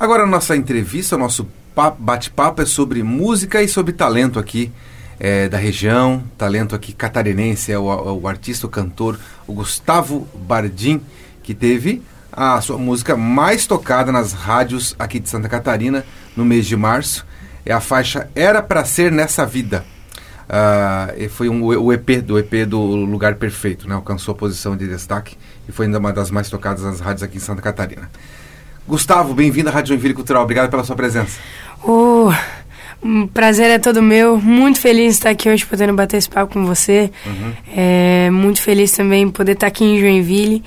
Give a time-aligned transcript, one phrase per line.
[0.00, 1.46] Agora, nossa entrevista, nosso
[1.98, 4.72] bate-papo é sobre música e sobre talento aqui
[5.18, 7.84] é, da região, talento aqui catarinense, é o,
[8.14, 11.02] o artista, o cantor, o Gustavo Bardim,
[11.42, 12.02] que teve
[12.32, 16.02] a sua música mais tocada nas rádios aqui de Santa Catarina
[16.34, 17.26] no mês de março.
[17.66, 19.84] É a faixa Era para Ser Nessa Vida.
[20.48, 23.94] Uh, foi um, o EP do EP do Lugar Perfeito, né?
[23.94, 25.36] Alcançou a posição de destaque
[25.68, 28.10] e foi ainda uma das mais tocadas nas rádios aqui em Santa Catarina.
[28.90, 30.42] Gustavo, bem-vindo à Rádio Joinville Cultural.
[30.42, 31.38] Obrigado pela sua presença.
[31.84, 32.28] Oh,
[33.00, 34.36] um prazer é todo meu.
[34.36, 37.08] Muito feliz de estar aqui hoje podendo bater esse papo com você.
[37.24, 37.52] Uhum.
[37.72, 40.64] É, muito feliz também poder estar aqui em Joinville.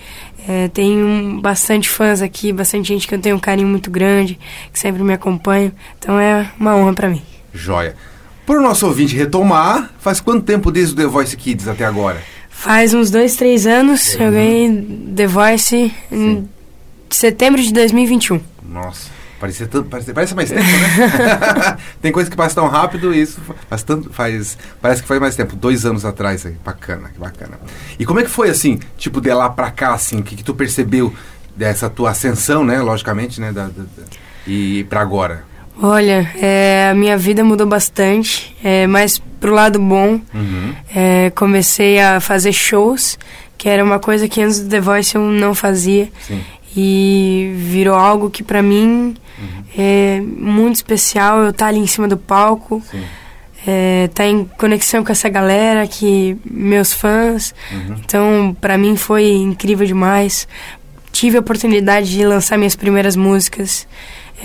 [0.47, 4.39] É, tenho bastante fãs aqui, bastante gente que eu tenho um carinho muito grande,
[4.71, 5.73] que sempre me acompanha.
[5.99, 7.21] Então é uma honra para mim.
[7.53, 7.93] Joia.
[8.45, 12.21] Por o nosso ouvinte retomar, faz quanto tempo desde o The Voice Kids até agora?
[12.49, 14.15] Faz uns dois, três anos.
[14.15, 14.21] Uhum.
[14.21, 15.91] Eu ganhei The Voice
[17.13, 18.41] em setembro de 2021.
[18.67, 19.09] Nossa,
[19.39, 21.77] parece, tanto, parece, parece mais tempo, né?
[22.01, 25.35] Tem coisa que passa tão rápido e isso faz tanto, faz, parece que faz mais
[25.35, 26.45] tempo, dois anos atrás.
[26.45, 26.55] Aí.
[26.65, 27.59] Bacana, que bacana.
[27.99, 30.43] E como é que foi assim, tipo, de lá pra cá, assim, o que, que
[30.43, 31.13] tu percebeu
[31.55, 34.03] dessa tua ascensão, né, logicamente, né, da, da, da
[34.47, 35.43] e para agora?
[35.81, 40.19] Olha, é, a minha vida mudou bastante, é, mas pro lado bom.
[40.33, 40.73] Uhum.
[40.95, 43.17] É, comecei a fazer shows,
[43.57, 46.09] que era uma coisa que antes do The Voice eu não fazia.
[46.21, 46.41] Sim.
[46.75, 49.63] E virou algo que para mim uhum.
[49.77, 51.39] é muito especial.
[51.39, 52.81] Eu estar tá ali em cima do palco,
[53.65, 57.53] é, tá em conexão com essa galera, que meus fãs.
[57.71, 57.95] Uhum.
[58.03, 60.47] Então, para mim foi incrível demais.
[61.11, 63.87] Tive a oportunidade de lançar minhas primeiras músicas.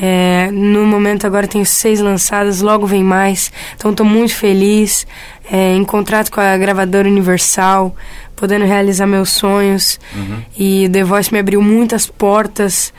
[0.00, 3.50] É, no momento agora tenho seis lançadas, logo vem mais.
[3.76, 5.06] Então estou muito feliz.
[5.50, 7.94] É, em contrato com a gravadora Universal,
[8.36, 9.98] podendo realizar meus sonhos.
[10.14, 10.42] Uhum.
[10.56, 12.92] E The Voice me abriu muitas portas.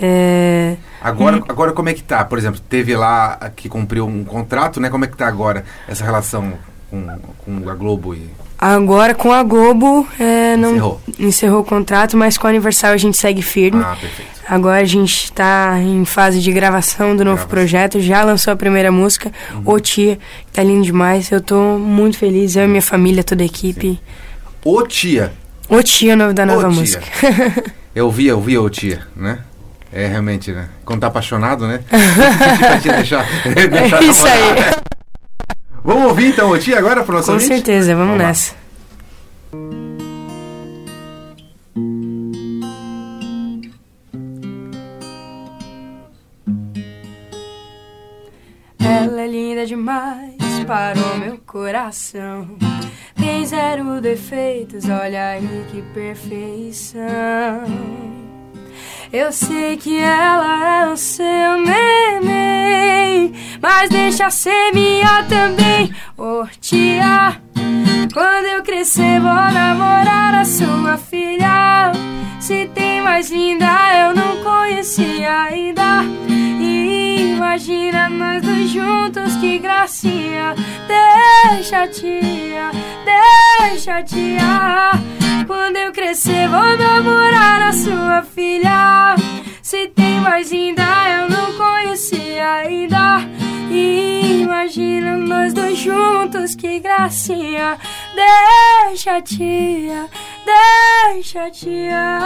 [0.00, 1.44] É, agora, hum.
[1.48, 2.24] agora como é que tá?
[2.24, 4.90] Por exemplo, teve lá que cumpriu um contrato, né?
[4.90, 6.54] Como é que tá agora essa relação
[6.90, 7.06] com,
[7.44, 11.00] com a Globo e Agora com a Globo é, não encerrou.
[11.18, 13.82] encerrou o contrato, mas com a Universal a gente segue firme.
[13.84, 14.36] Ah, perfeito.
[14.48, 17.48] Agora a gente está em fase de gravação do novo gravação.
[17.48, 19.62] projeto, já lançou a primeira música, uhum.
[19.64, 21.30] O Tia, que tá lindo demais.
[21.30, 24.00] Eu estou muito feliz, eu e minha família, toda a equipe.
[24.64, 25.32] O Tia.
[25.68, 27.04] O Tia, o nome da nova música.
[27.94, 29.40] eu vi, eu vi O Tia, né?
[29.92, 30.68] É realmente, né?
[30.84, 31.80] Quando tá apaixonado, né?
[32.82, 33.26] deixar,
[33.70, 34.85] deixar é isso aí.
[35.86, 37.54] Vamos ouvir então o Tia agora para nosso Com ouvinte?
[37.54, 38.54] certeza, vamos, vamos nessa.
[48.78, 50.34] Ela é linda demais
[50.66, 52.56] para o meu coração.
[53.16, 57.02] Tem zero defeitos, olha aí que perfeição.
[59.12, 67.40] Eu sei que ela é o seu neném, mas deixa ser minha também, oh tia.
[68.12, 71.92] Quando eu crescer vou namorar a sua filha.
[72.40, 73.66] Se tem mais linda
[73.98, 76.02] eu não conhecia ainda.
[77.16, 80.54] Imagina nós dois juntos, que gracinha.
[80.86, 82.70] Deixa tia,
[83.04, 84.90] deixa tia.
[85.46, 89.16] Quando eu crescer vou namorar a sua filha.
[89.62, 93.20] Se tem mais ainda eu não conhecia ainda.
[93.70, 97.78] Imagina nós dois juntos, que gracinha.
[98.14, 100.06] Deixa tia,
[100.44, 102.20] deixa tia.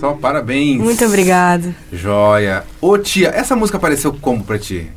[0.00, 0.80] Só parabéns.
[0.80, 1.74] Muito obrigado.
[1.92, 2.64] Joia.
[2.80, 4.90] Ô tia, essa música apareceu como pra ti?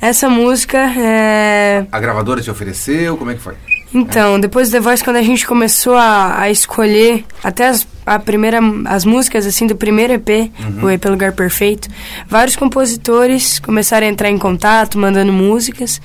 [0.00, 1.86] Essa música é.
[1.92, 3.18] A gravadora te ofereceu?
[3.18, 3.54] Como é que foi?
[3.92, 8.18] Então, depois do The Voice, quando a gente começou a, a escolher até as, a
[8.18, 10.86] primeira, as músicas assim do primeiro EP, uhum.
[10.86, 11.88] o EP Lugar Perfeito,
[12.28, 16.00] vários compositores começaram a entrar em contato, mandando músicas.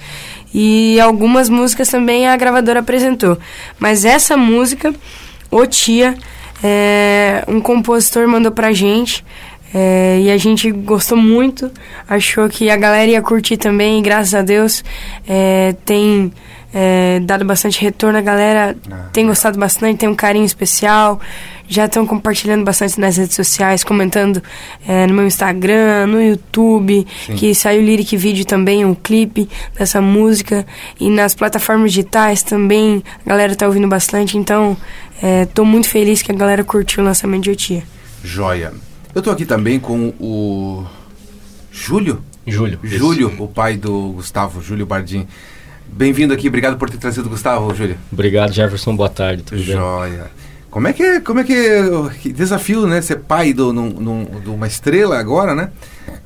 [0.54, 3.40] E algumas músicas também a gravadora apresentou.
[3.80, 4.94] Mas essa música,
[5.50, 6.16] O Tia,
[6.64, 9.24] é, um compositor mandou pra gente.
[9.72, 11.70] É, e a gente gostou muito,
[12.08, 14.84] achou que a galera ia curtir também, e graças a Deus
[15.28, 16.32] é, tem
[16.74, 21.20] é, dado bastante retorno, a galera ah, tem gostado bastante, tem um carinho especial,
[21.68, 24.42] já estão compartilhando bastante nas redes sociais, comentando
[24.88, 27.36] é, no meu Instagram, no YouTube, Sim.
[27.36, 30.66] que saiu o Lyric Video também, um clipe dessa música,
[31.00, 34.78] e nas plataformas digitais também a galera está ouvindo bastante, então
[35.44, 37.84] estou é, muito feliz que a galera curtiu o lançamento de Otia.
[38.24, 38.74] Joia.
[39.14, 40.86] Eu estou aqui também com o
[41.72, 42.22] Júlio?
[42.46, 42.80] Júlio.
[42.84, 45.28] Júlio, o pai do Gustavo, Júlio Bardim.
[45.92, 47.98] Bem-vindo aqui, obrigado por ter trazido o Gustavo, Júlio.
[48.12, 49.44] Obrigado, Jefferson, boa tarde.
[49.44, 50.10] Tudo Joia.
[50.10, 50.50] Bem?
[50.70, 51.84] Como é que é, como é que, é,
[52.22, 53.02] que desafio, né?
[53.02, 55.72] Ser pai de uma estrela agora, né?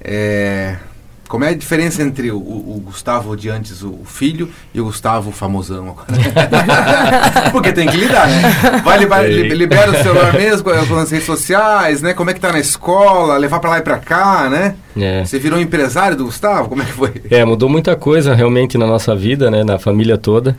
[0.01, 0.75] É,
[1.33, 5.31] como é a diferença entre o, o, Gustavo de antes, o filho, e o Gustavo
[5.31, 5.95] famosão?
[7.51, 8.83] Porque tem que lidar, né?
[8.83, 12.13] Vai, libera o celular mesmo com as redes sociais, né?
[12.13, 14.75] Como é que tá na escola, levar para lá e para cá, né?
[14.95, 15.25] É.
[15.25, 16.69] Você virou empresário do Gustavo?
[16.69, 17.13] Como é que foi?
[17.31, 19.63] É, mudou muita coisa realmente na nossa vida, né?
[19.63, 20.56] Na família toda.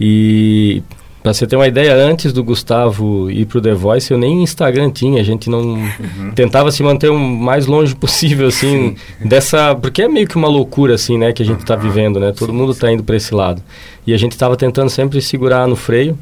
[0.00, 0.82] E
[1.24, 4.90] Pra você ter uma ideia, antes do Gustavo ir pro The Voice, eu nem Instagram
[4.90, 5.22] tinha.
[5.22, 6.32] A gente não uhum.
[6.34, 8.94] tentava se manter o mais longe possível, assim,
[9.24, 9.74] dessa.
[9.74, 12.30] Porque é meio que uma loucura, assim, né, que a gente está vivendo, né?
[12.30, 13.62] Todo sim, mundo está indo para esse lado.
[14.06, 16.18] E a gente estava tentando sempre segurar no freio.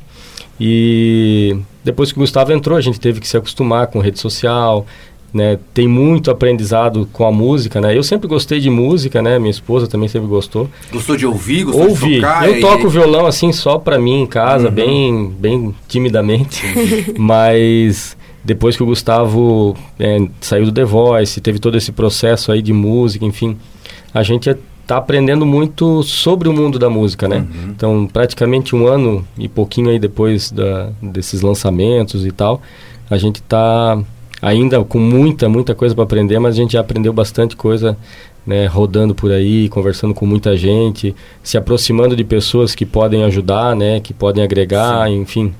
[0.60, 4.86] E depois que o Gustavo entrou, a gente teve que se acostumar com rede social,
[5.32, 5.58] né?
[5.72, 7.96] Tem muito aprendizado com a música, né?
[7.96, 9.38] Eu sempre gostei de música, né?
[9.38, 10.68] Minha esposa também sempre gostou.
[10.92, 12.16] Gostou de ouvir, gostou ouvir.
[12.16, 12.48] de tocar?
[12.48, 12.60] Eu e...
[12.60, 14.74] toco violão assim só para mim em casa, uhum.
[14.74, 16.62] bem, bem timidamente.
[17.16, 22.60] Mas depois que o Gustavo é, saiu do The Voice, teve todo esse processo aí
[22.60, 23.56] de música, enfim,
[24.12, 24.50] a gente
[24.82, 27.38] está aprendendo muito sobre o mundo da música, né?
[27.38, 27.70] Uhum.
[27.70, 32.60] Então, praticamente um ano e pouquinho aí depois da, desses lançamentos e tal,
[33.08, 33.98] a gente está
[34.42, 37.96] ainda com muita, muita coisa para aprender, mas a gente já aprendeu bastante coisa
[38.44, 43.76] né, rodando por aí, conversando com muita gente, se aproximando de pessoas que podem ajudar,
[43.76, 45.20] né, que podem agregar, Sim.
[45.20, 45.54] enfim.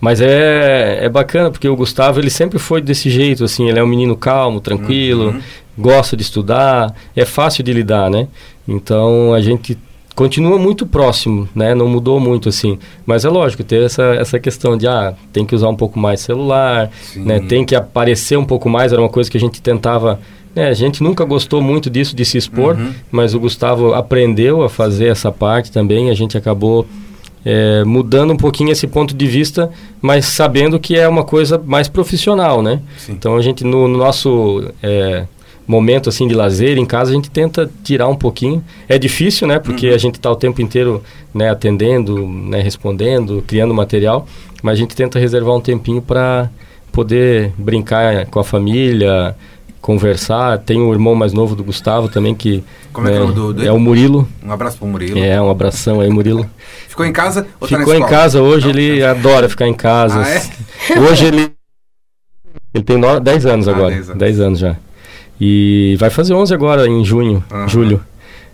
[0.00, 3.82] Mas é, é bacana, porque o Gustavo, ele sempre foi desse jeito, assim, ele é
[3.82, 5.40] um menino calmo, tranquilo, uhum.
[5.76, 8.28] gosta de estudar, é fácil de lidar, né?
[8.66, 9.76] Então, a gente
[10.14, 11.74] continua muito próximo, né?
[11.74, 12.78] Não mudou muito assim.
[13.06, 16.20] Mas é lógico, ter essa, essa questão de ah, tem que usar um pouco mais
[16.20, 17.24] celular, Sim.
[17.24, 17.40] né?
[17.40, 20.20] Tem que aparecer um pouco mais, era uma coisa que a gente tentava
[20.54, 22.92] é, a gente nunca gostou muito disso de se expor, uhum.
[23.10, 26.10] mas o Gustavo aprendeu a fazer essa parte também.
[26.10, 26.86] A gente acabou
[27.44, 29.70] é, mudando um pouquinho esse ponto de vista,
[30.00, 32.80] mas sabendo que é uma coisa mais profissional, né?
[32.98, 33.12] Sim.
[33.12, 35.24] Então a gente no, no nosso é,
[35.66, 38.64] momento assim de lazer em casa a gente tenta tirar um pouquinho.
[38.88, 39.94] É difícil né porque uhum.
[39.94, 41.02] a gente está o tempo inteiro
[41.34, 44.26] né atendendo né respondendo criando material
[44.62, 46.48] mas a gente tenta reservar um tempinho para
[46.92, 49.34] poder brincar com a família
[49.80, 50.58] conversar.
[50.58, 52.62] Tem o irmão mais novo do Gustavo também que
[52.92, 53.66] como é, é, do, do...
[53.66, 54.28] é o Murilo.
[54.42, 55.18] Um abraço pro Murilo.
[55.18, 56.48] É um abração aí Murilo.
[56.88, 59.10] Ficou em casa ou tá ficou tá em casa hoje Não, ele tá.
[59.10, 60.22] adora ficar em casa.
[60.22, 61.00] Ah, é?
[61.00, 61.52] hoje ele
[62.72, 63.90] ele tem 10 anos ah, agora.
[63.90, 64.18] 10 anos.
[64.18, 64.76] 10 anos já
[65.44, 67.68] e vai fazer 11 agora, em junho, uhum.
[67.68, 68.00] julho.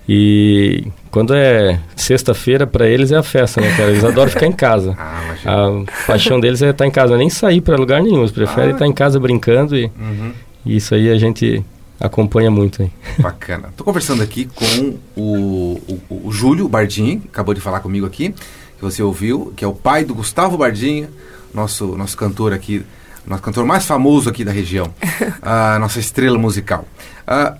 [0.08, 3.90] E quando é sexta-feira, para eles é a festa, né, cara?
[3.90, 4.96] Eles adoram ficar em casa.
[4.98, 8.20] Ah, a paixão deles é estar em casa, nem sair para lugar nenhum.
[8.20, 8.72] Eles preferem ah.
[8.72, 10.32] estar em casa brincando e, uhum.
[10.64, 11.62] e, isso aí a gente
[12.00, 12.90] acompanha muito aí.
[13.18, 13.68] Bacana.
[13.68, 18.80] Estou conversando aqui com o, o, o Júlio que acabou de falar comigo aqui, que
[18.80, 21.10] você ouviu, que é o pai do Gustavo Bardinho,
[21.52, 22.82] nosso, nosso cantor aqui
[23.28, 24.92] nosso cantor mais famoso aqui da região,
[25.42, 26.84] a nossa estrela musical.
[27.26, 27.56] Uh,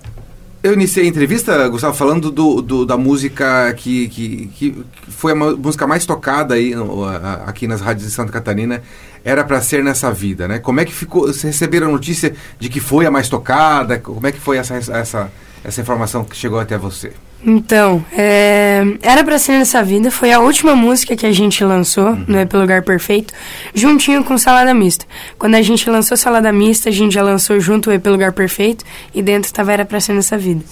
[0.61, 5.35] eu iniciei a entrevista, Gustavo, falando do, do da música que, que, que, foi a
[5.35, 6.73] música mais tocada aí,
[7.45, 8.81] aqui nas rádios de Santa Catarina.
[9.23, 10.59] Era para ser nessa vida, né?
[10.59, 11.27] Como é que ficou?
[11.27, 13.99] Vocês receberam a notícia de que foi a mais tocada?
[13.99, 15.31] Como é que foi essa, essa,
[15.63, 17.13] essa informação que chegou até você?
[17.45, 22.09] Então, é, Era Pra Ser Nessa Vida foi a última música que a gente lançou
[22.09, 22.25] uhum.
[22.27, 23.33] no EP Lugar Perfeito,
[23.73, 25.05] juntinho com Salada Mista.
[25.37, 28.83] Quando a gente lançou Salada Mista, a gente já lançou junto o EP Lugar Perfeito
[29.13, 30.63] e dentro estava Era Pra Ser Nessa Vida.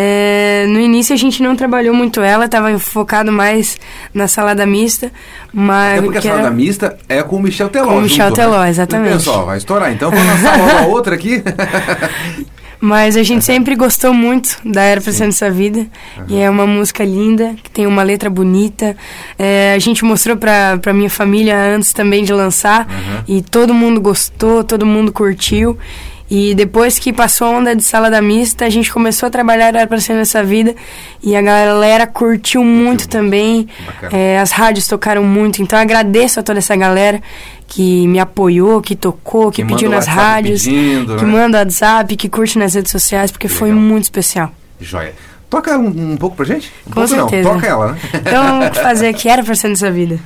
[0.00, 3.76] É, no início a gente não trabalhou muito ela, estava focado mais
[4.14, 5.10] na salada mista.
[5.52, 6.50] Mas é porque a salada era...
[6.50, 7.88] mista é com o Michel Teló.
[7.88, 8.70] Com o Michel junto, Teló, né?
[8.70, 9.14] exatamente.
[9.14, 11.42] Pessoal, vai estourar, então vamos lançar uma outra aqui.
[12.80, 15.80] Mas a gente sempre gostou muito da Era Pra Ser Nessa Vida.
[16.16, 16.24] Uhum.
[16.28, 18.96] E é uma música linda, que tem uma letra bonita.
[19.38, 22.86] É, a gente mostrou pra, pra minha família antes também de lançar.
[22.86, 23.36] Uhum.
[23.36, 25.76] E todo mundo gostou, todo mundo curtiu.
[26.30, 29.86] E depois que passou a onda de salada mista, a gente começou a trabalhar Era
[29.86, 30.74] Pra Ser Nessa Vida.
[31.22, 33.66] E a galera curtiu muito também.
[34.12, 35.62] É, as rádios tocaram muito.
[35.62, 37.20] Então agradeço a toda essa galera
[37.68, 41.30] que me apoiou, que tocou, que, que pediu nas rádios, pedindo, que né?
[41.30, 44.50] manda WhatsApp, que curte nas redes sociais, porque foi muito especial.
[44.80, 45.14] Joia.
[45.50, 46.72] Toca um, um pouco pra gente?
[46.86, 47.48] Um Com pouco certeza.
[47.48, 47.98] Não, toca ela, né?
[48.14, 50.18] Então fazer que era pra ser nessa vida.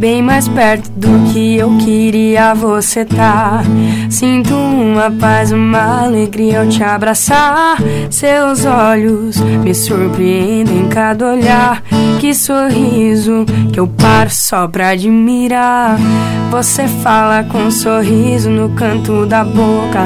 [0.00, 3.62] Bem mais perto do que eu queria você tá.
[4.08, 7.76] Sinto uma paz, uma alegria ao te abraçar.
[8.10, 11.82] Seus olhos me surpreendem cada olhar.
[12.18, 15.98] Que sorriso que eu paro só pra admirar.
[16.50, 20.04] Você fala com um sorriso no canto da boca.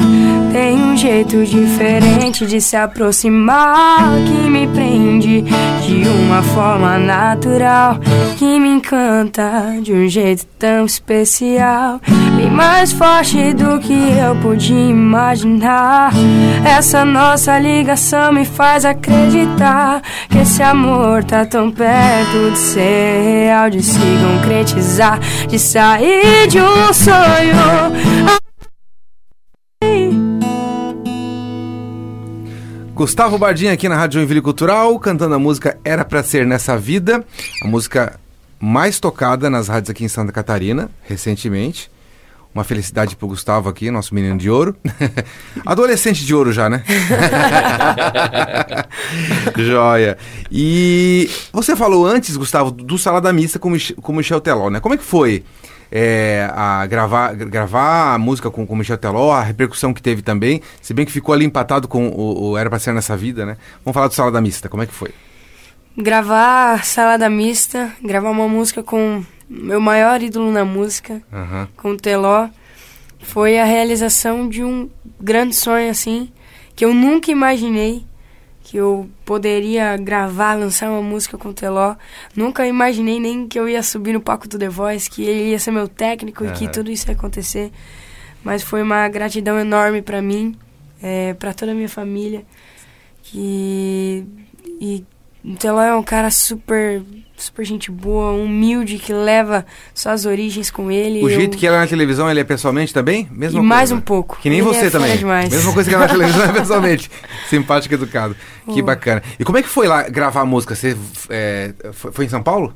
[0.53, 7.99] Tem um jeito diferente de se aproximar que me prende de uma forma natural
[8.37, 12.01] que me encanta de um jeito tão especial,
[12.39, 16.11] bem mais forte do que eu podia imaginar.
[16.65, 20.01] Essa nossa ligação me faz acreditar
[20.31, 26.59] que esse amor tá tão perto de ser real, de se concretizar, de sair de
[26.59, 27.93] um sonho.
[32.95, 37.23] Gustavo Bardinha aqui na Rádio Joinville Cultural, cantando a música Era Pra Ser Nessa Vida,
[37.63, 38.19] a música
[38.65, 41.91] mais tocada nas rádios aqui em Santa Catarina, recentemente.
[42.55, 44.75] Uma felicidade pro Gustavo aqui, nosso menino de ouro.
[45.67, 46.83] Adolescente de ouro já, né?
[49.59, 50.17] Joia.
[50.51, 54.81] E você falou antes, Gustavo, do Salada Mista com, com o Michel Teló, né?
[54.81, 55.45] Como é que foi
[55.93, 60.63] é, a gravar, gravar a música com o Michel Teló, a repercussão que teve também,
[60.81, 63.59] se bem que ficou ali empatado com o, o Era Pra Ser Nessa Vida, né?
[63.85, 65.11] Vamos falar do Salada Mista, como é que foi?
[65.97, 71.69] Gravar Salada Mista, gravar uma música com meu maior ídolo na música, Aham.
[71.77, 72.49] com o Teló,
[73.21, 76.31] foi a realização de um grande sonho, assim,
[76.75, 78.05] que eu nunca imaginei
[78.65, 81.95] que eu poderia gravar, lançar uma música com o Teló.
[82.35, 85.59] Nunca imaginei nem que eu ia subir no palco do The Voice, que ele ia
[85.59, 87.71] ser meu técnico e que tudo isso ia acontecer.
[88.43, 90.57] Mas foi uma gratidão enorme pra mim,
[91.03, 92.43] é, para toda a minha família,
[93.23, 94.27] que
[94.81, 95.05] e
[95.45, 97.03] o Teló é um cara super
[97.37, 101.21] super gente boa, humilde, que leva suas origens com ele.
[101.23, 103.29] O Eu- jeito que ela é na televisão, ele é pessoalmente também?
[103.31, 103.95] Mesma E mais coisa.
[103.97, 104.39] um pouco.
[104.41, 105.17] Que nem Ele você é também.
[105.17, 105.51] demais.
[105.51, 107.11] Mesma coisa que ela na televisão é pessoalmente.
[107.51, 108.37] Simpático e educado.
[108.73, 108.85] Que Oh.
[108.85, 109.21] bacana.
[109.39, 110.77] E como é que foi lá gravar a música?
[110.77, 110.97] Você
[111.29, 112.73] é, foi, em São Paulo?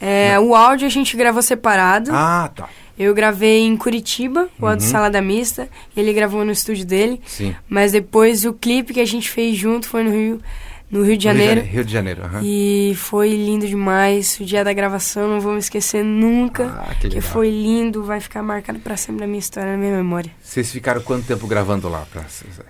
[0.00, 2.10] É, o áudio a gente gravou separado.
[2.12, 2.68] Ah, tá.
[2.98, 4.90] Eu gravei em Curitiba, o áudio Uhum.
[4.92, 5.68] Salada Mista.
[5.96, 7.20] Ele gravou no estúdio dele.
[7.24, 7.54] Sim.
[7.68, 10.40] Mas depois o clipe que a gente fez junto foi no Rio,
[10.90, 11.60] no Rio de Janeiro.
[11.62, 12.22] Rio de Janeiro.
[12.24, 12.40] aham.
[12.44, 14.38] E foi lindo demais.
[14.40, 16.66] O dia da gravação não vou me esquecer nunca.
[16.66, 19.96] Ah, que que foi lindo, vai ficar marcado pra sempre na minha história, na minha
[19.96, 20.30] memória.
[20.40, 22.06] Vocês ficaram quanto tempo gravando lá?
[22.12, 22.24] Pra...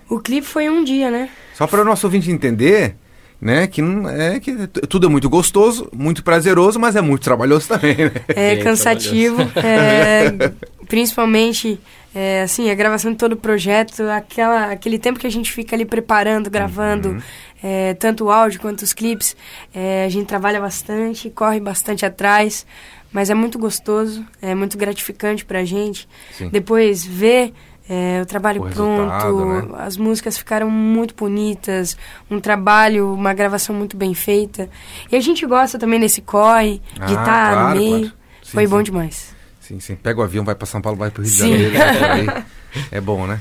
[0.08, 1.28] O clipe foi um dia, né?
[1.54, 2.96] Só para o nosso ouvinte entender,
[3.40, 3.66] né?
[3.66, 7.96] Que, não, é, que tudo é muito gostoso, muito prazeroso, mas é muito trabalhoso também,
[7.96, 8.12] né?
[8.28, 10.32] É Bem cansativo, é,
[10.88, 11.78] principalmente
[12.14, 15.76] é, assim a gravação de todo o projeto, aquela, aquele tempo que a gente fica
[15.76, 17.20] ali preparando, gravando, Uhum.
[17.62, 19.36] é, tanto o áudio quanto os clipes,
[19.74, 22.64] é, a gente trabalha bastante, corre bastante atrás,
[23.12, 26.08] mas é muito gostoso, é muito gratificante pra gente.
[26.32, 26.48] Sim.
[26.48, 27.52] Depois ver
[27.88, 29.68] é, o trabalho O pronto, né?
[29.78, 31.96] as músicas ficaram muito bonitas,
[32.30, 34.68] um trabalho, uma gravação muito bem feita.
[35.10, 37.98] E a gente gosta também desse corre, de Ah, estar claro, no meio.
[38.00, 38.12] claro.
[38.42, 38.82] Sim, Foi bom sim.
[38.84, 39.36] demais.
[39.60, 39.96] Sim, sim.
[39.96, 41.38] Pega o avião, vai para São Paulo, vai para o Rio de.
[41.38, 42.44] Janeiro.
[42.92, 43.40] É bom, né?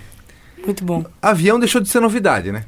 [0.66, 1.06] Muito bom.
[1.22, 2.64] Avião deixou de ser novidade, né?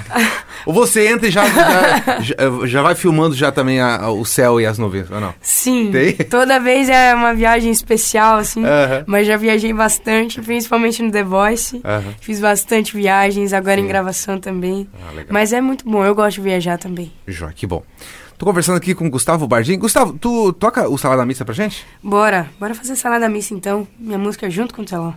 [0.64, 4.60] ou você entra e já, já, já- vai filmando já também a- a- o céu
[4.60, 5.34] e as nuvens, ou não?
[5.40, 5.90] Sim.
[5.90, 6.12] Tem?
[6.14, 8.64] Toda vez é uma viagem especial, assim.
[8.64, 9.04] Aham.
[9.06, 11.80] Mas já viajei bastante, principalmente no The Voice.
[11.84, 12.14] Aham.
[12.20, 13.84] Fiz bastante viagens, agora Sim.
[13.84, 14.88] em gravação também.
[14.94, 15.22] Ah.
[15.28, 17.12] Mas é muito bom, eu gosto de viajar também.
[17.26, 17.82] Joia, que bom.
[18.38, 19.78] Tô conversando aqui com o Gustavo Bardim.
[19.78, 21.86] Gustavo, tu toca o Salada Missa pra gente?
[22.02, 23.86] Bora, bora fazer salada missa então.
[23.98, 25.14] Minha música junto com o telão.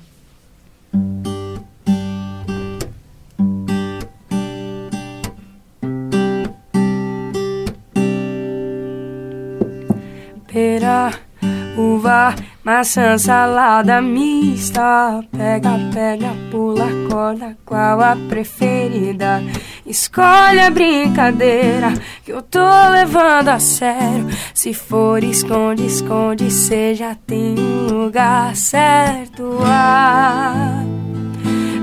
[12.15, 15.23] Uva, maçã, salada mista.
[15.31, 19.43] Pega, pega, pula, corda, qual a preferida?
[19.85, 21.93] Escolhe a brincadeira
[22.23, 24.27] que eu tô levando a sério.
[24.53, 26.49] Se for esconde, esconde,
[26.95, 29.59] já tem um lugar certo.
[29.63, 30.83] Ah,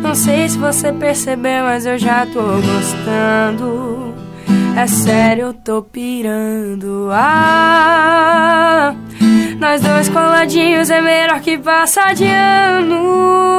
[0.02, 4.11] não sei se você percebeu, mas eu já tô gostando.
[4.74, 7.10] É sério, eu tô pirando.
[7.12, 8.94] Ah,
[9.60, 13.52] nós dois coladinhos é melhor que passar de ano.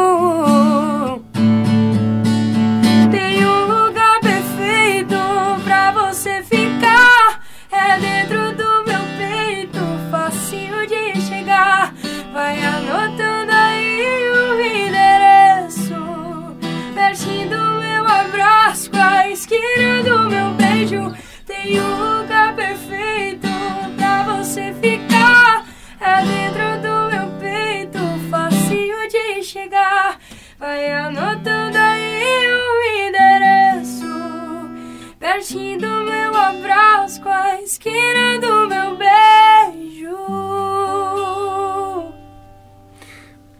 [3.12, 5.16] Tem um lugar perfeito
[5.64, 7.42] pra você ficar.
[7.72, 9.80] É dentro do meu peito,
[10.10, 11.94] facinho de chegar.
[12.34, 15.96] Vai anotando aí o endereço.
[16.96, 20.53] Pertinho do meu abraço, a esquina do meu
[20.84, 21.14] beijo.
[21.46, 23.48] Tem um lugar perfeito
[23.98, 25.66] pra você ficar.
[26.00, 28.00] É dentro do meu peito,
[28.30, 30.20] fácil de chegar.
[30.60, 34.06] Vai anotando aí o endereço.
[35.20, 38.33] Pertinho do meu abraço, com a esquina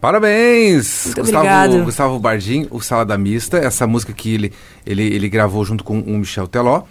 [0.04, 1.06] Parabéns!
[1.06, 1.82] Muito Gustavo, obrigado.
[1.82, 4.52] Gustavo Bardim, o Salada Mista, essa música que ele,
[4.84, 6.82] ele, ele gravou junto com o Michel Teló.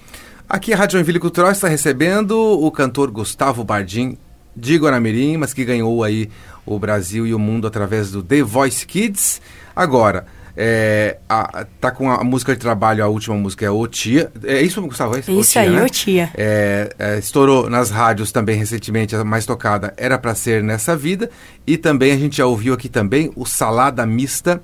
[0.50, 4.18] Aqui a Rádio Joinville Cultural está recebendo o cantor Gustavo Bardim,
[4.56, 6.28] de Guaramirim, mas que ganhou aí
[6.66, 9.40] o Brasil e o mundo através do The Voice Kids.
[9.76, 10.26] Agora,
[10.56, 14.32] é, a- tá com a música de trabalho, a última música é O Tia.
[14.44, 15.16] É isso, Gustavo?
[15.16, 15.84] É É isso aí, né?
[15.84, 16.30] ô tia.
[16.36, 21.30] É, é, estourou nas rádios também recentemente, a mais tocada era pra ser nessa vida.
[21.66, 24.62] E também a gente já ouviu aqui também o Salada Mista,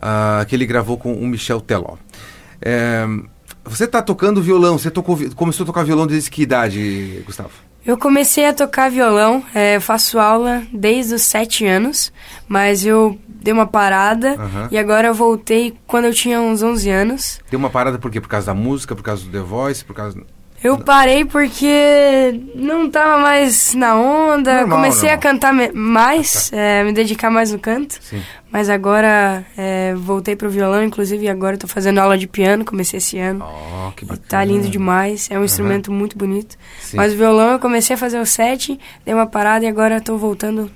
[0.00, 1.96] ah, que ele gravou com o Michel Teló.
[2.62, 3.06] É,
[3.64, 7.50] você tá tocando violão, você tocou, começou a tocar violão desde que idade, Gustavo?
[7.86, 12.12] Eu comecei a tocar violão, é, eu faço aula desde os sete anos,
[12.48, 14.68] mas eu dei uma parada Aham.
[14.72, 17.40] e agora eu voltei quando eu tinha uns 11 anos.
[17.48, 18.20] Deu uma parada por quê?
[18.20, 20.20] Por causa da música, por causa do The Voice, por causa...
[20.66, 25.32] Eu parei porque não tava mais na onda, Normal, comecei a normal.
[25.32, 28.20] cantar me- mais, é, me dedicar mais no canto, Sim.
[28.50, 33.18] mas agora é, voltei pro violão, inclusive agora tô fazendo aula de piano, comecei esse
[33.18, 33.44] ano.
[33.46, 34.26] Oh, que E bacana.
[34.28, 36.56] tá lindo demais, é um instrumento muito bonito.
[36.80, 36.96] Sim.
[36.96, 40.16] Mas o violão eu comecei a fazer o set, dei uma parada e agora tô
[40.18, 40.70] voltando.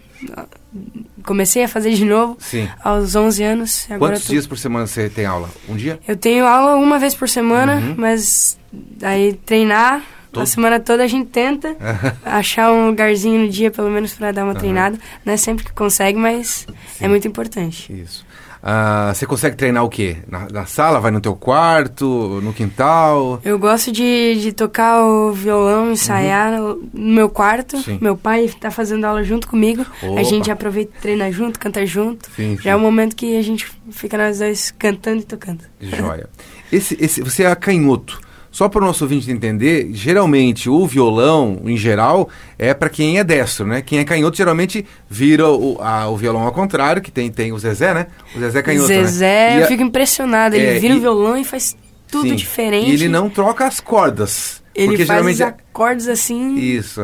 [1.24, 2.62] Comecei a fazer de novo Sim.
[2.62, 2.70] É.
[2.82, 3.86] aos 11 anos.
[3.90, 5.50] Agora Quantos tô- dias por semana você tem aula?
[5.68, 5.98] Um dia?
[6.06, 7.94] Eu tenho aula uma vez por semana, Uhum.
[7.98, 8.58] mas
[9.02, 11.76] aí treinar Todo- a semana toda a gente tenta
[12.24, 14.96] achar um lugarzinho no dia pelo menos pra dar uma treinada.
[15.24, 17.04] Não é sempre que consegue, mas Sim.
[17.04, 17.92] é muito importante.
[17.92, 18.24] Isso.
[18.62, 20.18] Ah, você consegue treinar o quê?
[20.28, 21.00] Na, na sala?
[21.00, 22.40] Vai no teu quarto?
[22.42, 23.40] No quintal?
[23.44, 27.76] Eu gosto de, de tocar o violão, ensaiar no no meu quarto.
[27.76, 27.82] Uhum.
[27.82, 27.98] Sim.
[28.00, 29.84] Meu pai tá fazendo aula junto comigo.
[30.02, 30.20] Opa.
[30.20, 32.28] A gente aproveita e treina junto, canta junto.
[32.36, 35.60] Sim, Já é o momento que a gente fica nós dois cantando e tocando.
[35.80, 36.28] Joia.
[36.70, 38.20] Esse, esse, você é canhoto.
[38.52, 42.28] Só para o nosso ouvinte entender, geralmente o violão, em geral,
[42.58, 43.80] é para quem é destro, né?
[43.80, 47.58] Quem é canhoto geralmente vira o, a- o violão ao contrário, que tem, tem o
[47.58, 48.06] Zezé, né?
[48.34, 49.60] O Zezé é canhoto, Zezé, né?
[49.60, 50.56] Eu a- fico impressionado.
[50.56, 51.76] Ele É, vira e- o violão e faz
[52.10, 52.34] tudo sim.
[52.34, 52.90] diferente.
[52.90, 54.59] E ele não troca as cordas.
[54.74, 56.56] Ele porque faz os acordes assim.
[56.56, 57.00] Isso.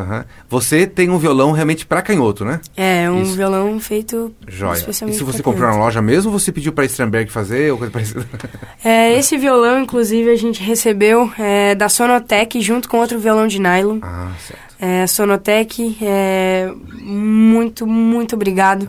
[0.49, 2.61] Você tem um violão realmente para canhoto, né?
[2.77, 3.35] É, um Isso.
[3.35, 4.75] violão feito Joia.
[4.75, 7.79] E especialmente se você comprou na loja mesmo, ou você pediu para Sternberg fazer ou
[7.79, 8.27] coisa parecida?
[8.85, 13.59] É, esse violão, inclusive, a gente recebeu é, da Sonotec junto com outro violão de
[13.59, 13.99] nylon.
[14.01, 14.67] ah, certo.
[14.79, 18.89] É, Sonotec, é, muito, muito obrigado.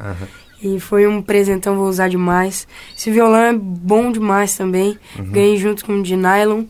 [0.62, 2.68] E foi um presentão, vou usar demais.
[2.96, 4.98] Esse violão é bom demais também.
[5.18, 5.32] Uhum.
[5.32, 6.64] Ganhei junto com o de nylon.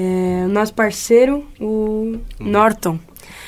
[0.00, 2.98] É, nosso parceiro, o Norton,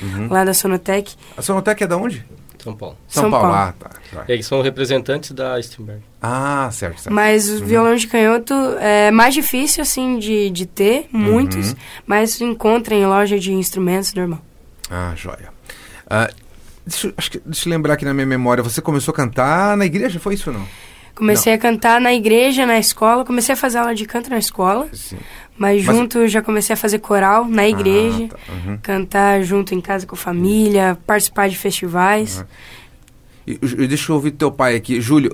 [0.01, 0.27] Uhum.
[0.29, 1.15] lá da Sonotec.
[1.35, 2.23] A Sonotec é da onde?
[2.63, 2.95] São Paulo.
[3.07, 3.47] São, São Paulo.
[3.53, 3.59] Paulo.
[3.69, 3.89] Ah, tá.
[4.11, 4.25] Joia.
[4.29, 6.01] E aí são representantes da Sternberg.
[6.21, 7.13] Ah, certo, certo.
[7.13, 11.71] Mas o violão de canhoto é mais difícil, assim, de, de ter, muitos.
[11.71, 11.75] Uhum.
[12.05, 14.39] Mas se encontra em loja de instrumentos normal.
[14.89, 15.49] Ah, joia.
[16.09, 16.29] Ah,
[16.85, 18.63] deixa, eu- acho que, deixa eu lembrar aqui na minha memória.
[18.63, 20.65] Você começou a cantar na igreja, foi isso ou não?
[21.15, 23.23] Comecei a cantar na igreja, na escola.
[23.23, 24.87] Comecei a fazer aula de canto na escola.
[24.93, 25.17] Sim.
[25.57, 28.25] Mas Mas- junto já comecei a fazer coral na igreja.
[28.31, 28.53] Ah, tá.
[28.53, 28.77] Uhum.
[28.81, 30.97] Cantar junto em casa com a família.
[31.05, 32.43] Participar de festivais.
[33.45, 34.99] E, e deixa eu ouvir teu pai aqui.
[34.99, 35.31] Júlio,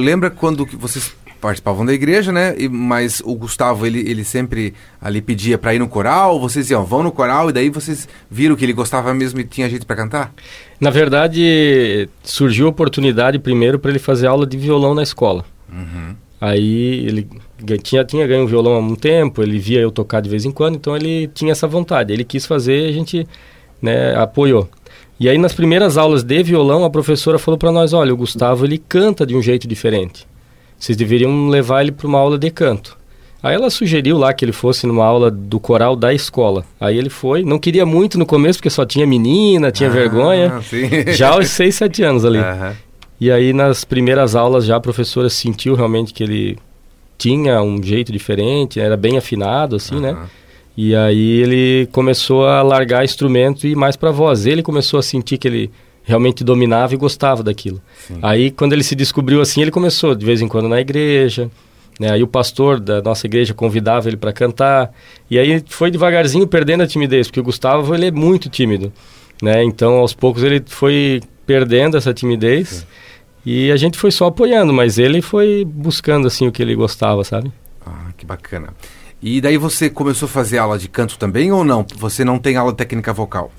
[0.00, 1.12] lembra quando vocês
[1.46, 2.56] participavam da igreja, né?
[2.58, 6.84] E, mas o Gustavo, ele, ele sempre ali pedia pra ir no coral, vocês iam,
[6.84, 9.94] vão no coral, e daí vocês viram que ele gostava mesmo e tinha jeito pra
[9.94, 10.34] cantar?
[10.80, 15.44] Na verdade, surgiu a oportunidade primeiro para ele fazer aula de violão na escola.
[15.72, 16.16] Uhum.
[16.40, 17.28] Aí ele
[17.84, 20.74] tinha, tinha ganho violão há um tempo, ele via eu tocar de vez em quando,
[20.74, 22.12] então ele tinha essa vontade.
[22.12, 23.24] Ele quis fazer e a gente
[23.80, 24.68] né, apoiou.
[25.20, 28.64] E aí nas primeiras aulas de violão, a professora falou para nós, olha, o Gustavo
[28.66, 30.26] ele canta de um jeito diferente.
[30.78, 32.96] Vocês deveriam levar ele para uma aula de canto.
[33.42, 36.64] Aí ela sugeriu lá que ele fosse numa aula do coral da escola.
[36.80, 40.60] Aí ele foi, não queria muito no começo porque só tinha menina, tinha Ah, vergonha.
[40.62, 40.88] sim.
[41.14, 42.38] Já aos 6, 7 anos ali.
[42.38, 42.74] Aham.
[43.20, 46.58] E aí nas primeiras aulas já a professora sentiu realmente que ele
[47.16, 50.10] tinha um jeito diferente, era bem afinado assim, né?
[50.10, 50.26] Aham.
[50.76, 54.44] E aí ele começou a largar instrumento e ir mais para voz.
[54.44, 55.70] Ele começou a sentir que ele
[56.06, 57.82] realmente dominava e gostava daquilo.
[58.06, 58.18] Sim.
[58.22, 61.50] Aí quando ele se descobriu assim, ele começou de vez em quando na igreja,
[61.98, 62.12] né?
[62.12, 64.92] Aí o pastor da nossa igreja convidava ele para cantar.
[65.28, 68.92] E aí foi devagarzinho perdendo a timidez, porque o Gustavo ele é muito tímido,
[69.42, 69.64] né?
[69.64, 72.86] Então aos poucos ele foi perdendo essa timidez.
[73.44, 77.22] E a gente foi só apoiando, mas ele foi buscando assim o que ele gostava,
[77.24, 77.52] sabe?
[77.84, 78.68] Ah, que bacana.
[79.22, 81.86] E daí você começou a fazer aula de canto também ou não?
[81.96, 83.50] Você não tem aula técnica vocal?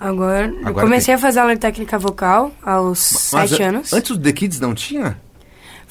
[0.00, 3.92] Agora, eu Agora comecei a fazer aula de técnica vocal aos Mas sete a- anos.
[3.92, 5.16] Antes do The Kids não tinha?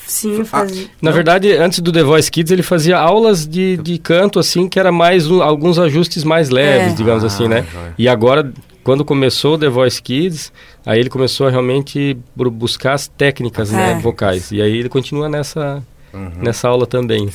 [0.06, 0.88] Sim, eu fazia.
[1.02, 4.78] Na verdade, antes do The Voice Kids, ele fazia aulas de, de canto, assim, que
[4.78, 6.96] era mais um- alguns ajustes mais leves, É.
[6.96, 7.66] digamos Ah, assim, né?
[7.72, 7.94] joia.
[7.98, 8.52] E agora,
[8.84, 10.52] quando começou o The Voice Kids,
[10.86, 14.00] aí ele começou a realmente bu- buscar as técnicas né, É.
[14.00, 14.52] vocais.
[14.52, 15.82] E aí ele continua nessa,
[16.14, 16.32] Uhum.
[16.42, 17.30] nessa aula também.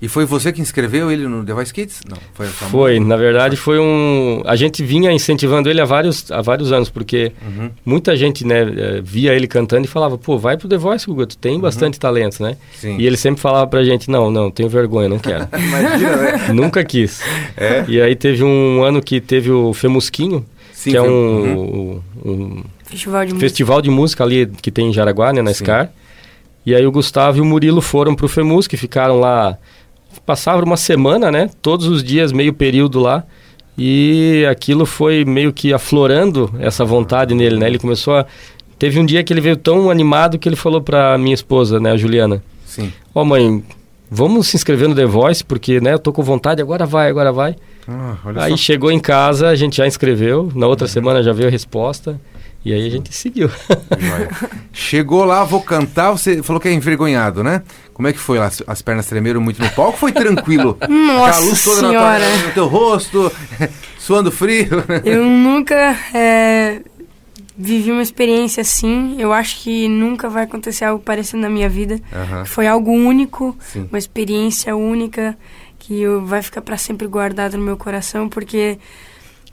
[0.00, 2.00] E foi você que inscreveu ele no The Voice Kids?
[2.06, 3.08] Não, foi Foi, mãe?
[3.08, 4.42] na verdade foi um...
[4.44, 7.70] A gente vinha incentivando ele há vários, há vários anos, porque Uhum.
[7.84, 11.26] muita gente, né, eh, via ele cantando e falava, pô, vai pro The Voice, Guga,
[11.26, 12.50] tu tem bastante talento, né?
[12.50, 12.56] Uhum.
[12.74, 12.96] Sim.
[12.98, 15.48] E ele sempre falava pra gente, não, não, tenho vergonha, não quero.
[15.56, 16.48] Imagina, né?
[16.52, 17.22] Nunca quis.
[17.56, 17.84] É?
[17.88, 22.02] E aí teve um ano que teve o Femusquinho, Sim, que é um, Uhum.
[22.24, 23.48] um Festival de música.
[23.48, 25.64] festival de música ali que tem em Jaraguá, né, na Sim.
[25.64, 25.90] SCAR.
[26.66, 29.56] E aí o Gustavo e o Murilo foram pro Femus, que ficaram lá,
[30.24, 33.24] passavam uma semana, né, todos os dias, meio período lá.
[33.78, 37.66] E aquilo foi meio que aflorando essa vontade nele, né?
[37.66, 38.26] Ele começou a...
[38.78, 41.92] Teve um dia que ele veio tão animado que ele falou pra minha esposa, né,
[41.92, 42.92] a Juliana, Sim.
[43.14, 43.62] ó mãe,
[44.10, 47.32] vamos se inscrever no The Voice, porque, né, eu tô com vontade, agora vai, agora
[47.32, 47.56] vai.
[47.88, 48.56] Ah, Aí só.
[48.58, 52.20] chegou em casa, a gente já inscreveu, na outra semana já veio a resposta,
[52.68, 53.48] e aí a gente seguiu.
[54.72, 57.62] Chegou lá, vou cantar, você falou que é envergonhado, né?
[57.92, 58.46] Como é que foi lá?
[58.46, 59.98] As- As pernas tremeram muito no palco?
[59.98, 60.76] Foi tranquilo?
[60.88, 62.24] Nossa luz toda na Senhora.
[62.24, 63.32] tua- no teu rosto,
[63.98, 64.68] suando frio.
[65.04, 66.82] Eu nunca é,
[67.56, 69.16] vivi uma experiência assim.
[69.18, 72.00] Eu acho que nunca vai acontecer algo parecido na minha vida.
[72.44, 73.86] Foi algo único, Sim.
[73.90, 75.36] uma experiência única
[75.78, 78.78] que vai ficar para sempre guardado no meu coração, porque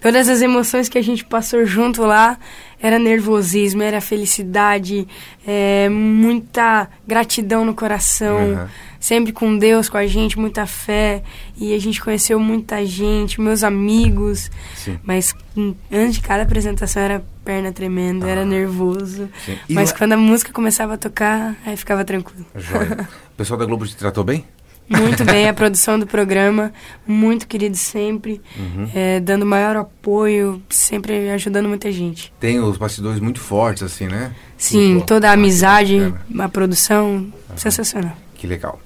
[0.03, 2.37] todas as emoções que a gente passou junto lá
[2.79, 5.07] era nervosismo, era felicidade,
[5.47, 8.69] é, muita gratidão no coração, Aham.
[8.99, 11.23] sempre com Deus, com a gente, muita fé
[11.57, 14.99] e a gente conheceu muita gente, meus amigos, Sim.
[15.01, 19.29] mas hum, antes de cada apresentação era perna tremendo, era nervoso.
[19.33, 19.37] Ah.
[19.45, 19.57] Sim.
[19.69, 22.45] E Mas lá- quando a música começava a tocar, aí ficava tranquilo.
[23.33, 24.45] O pessoal da Globo te tratou bem?
[24.89, 26.71] Muito bem, a produção do programa,
[27.07, 28.89] muito querido sempre, Uhum.
[28.93, 32.31] é, dando maior apoio, sempre ajudando muita gente.
[32.39, 34.35] Tem os bastidores muito fortes, assim, né?
[34.57, 35.41] Sim, Muito toda a bom.
[35.41, 36.43] amizade, Bacana.
[36.45, 38.15] a produção, sensacional.
[38.35, 38.79] Que legal.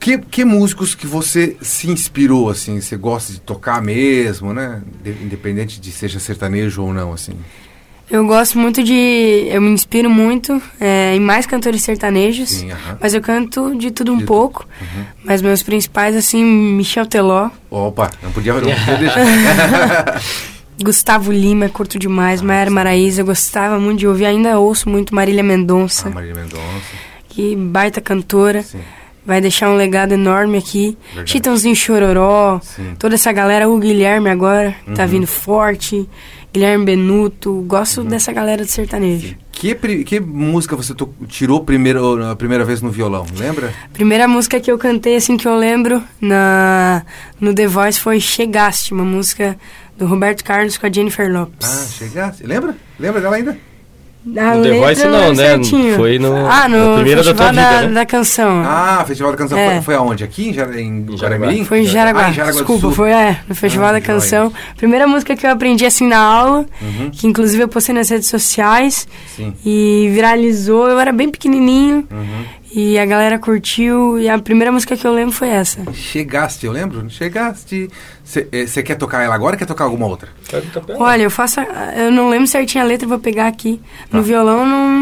[0.00, 2.80] Que, que músicos que você se inspirou, assim?
[2.80, 4.80] Você gosta de tocar mesmo, né?
[5.02, 7.32] De- independente de seja sertanejo ou não, assim.
[8.10, 9.46] Eu gosto muito de.
[9.50, 12.48] Eu me inspiro muito é, em mais cantores sertanejos.
[12.48, 12.70] Sim.
[13.00, 14.66] Mas eu canto de tudo um De pouco.
[14.80, 15.04] Uhum.
[15.24, 20.20] Mas meus principais, assim, Michel Teló, Opa, não podia, não podia deixar.
[20.82, 25.42] Gustavo Lima, curto demais, Mayara Maraíza, eu gostava muito de ouvir, ainda ouço muito Marília
[25.42, 26.62] Mendonça, a Marília Mendonça.
[27.28, 28.78] que baita cantora, Sim,
[29.26, 30.96] vai deixar um legado enorme aqui.
[31.08, 31.32] Verdade.
[31.32, 32.94] Chitãozinho Chororó, sim.
[32.96, 35.08] toda essa galera, o Guilherme agora, tá Uhum.
[35.08, 36.08] vindo forte,
[36.52, 39.36] Guilherme Benuto, gosto dessa galera do sertanejo.
[39.52, 40.94] Que, que música você
[41.26, 43.74] tirou primeiro, a primeira vez no violão, lembra?
[43.92, 47.04] Primeira música que eu cantei, assim, que eu lembro na,
[47.40, 49.58] no The Voice foi Chegaste, uma música
[49.96, 51.94] do Roberto Carlos com a Jennifer Ah, Lopes.
[51.98, 52.46] chegasse.
[52.46, 52.76] Lembra?
[53.00, 53.58] Lembra dela ainda?
[54.36, 55.34] A No The Voice não, né?
[55.34, 55.96] certinho.
[55.96, 57.94] Foi no- ah, na no primeira da festival da, vida, né?
[57.94, 58.62] da canção.
[58.64, 59.72] Ah, Festival da Canção É.
[59.74, 60.24] foi, foi aonde?
[60.24, 61.64] Aqui em, Jara, em Guaramirim?
[61.64, 62.26] Foi em Jaraguá.
[62.26, 64.06] Ah, em Jaraguá Desculpa, foi é, no Festival Ah, da joia.
[64.06, 64.52] Canção.
[64.76, 68.28] Primeira música que eu aprendi assim na aula, Uhum, que inclusive eu postei nas redes
[68.28, 69.54] sociais sim.
[69.64, 70.88] e viralizou.
[70.88, 72.44] Eu era bem pequenininho Uhum.
[72.74, 75.80] E a galera curtiu e a primeira música que eu lembro foi essa.
[75.92, 77.08] Chegaste, eu lembro?
[77.10, 77.88] Chegaste.
[78.24, 80.28] Você quer tocar ela agora ou quer tocar alguma outra?
[80.98, 81.60] Olha, eu faço.
[81.60, 83.80] a- Eu não lembro certinho a letra, vou pegar aqui.
[84.10, 84.16] Tá.
[84.18, 85.00] No violão não,